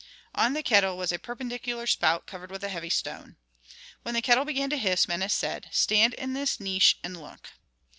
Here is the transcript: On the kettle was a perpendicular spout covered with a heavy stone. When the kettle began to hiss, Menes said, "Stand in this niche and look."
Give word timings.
On 0.33 0.53
the 0.53 0.63
kettle 0.63 0.97
was 0.97 1.11
a 1.11 1.19
perpendicular 1.19 1.85
spout 1.85 2.25
covered 2.25 2.49
with 2.49 2.63
a 2.63 2.69
heavy 2.69 2.89
stone. 2.89 3.35
When 4.01 4.15
the 4.15 4.21
kettle 4.23 4.45
began 4.45 4.71
to 4.71 4.77
hiss, 4.77 5.07
Menes 5.07 5.31
said, 5.31 5.67
"Stand 5.71 6.15
in 6.15 6.33
this 6.33 6.59
niche 6.59 6.97
and 7.03 7.21
look." 7.21 7.51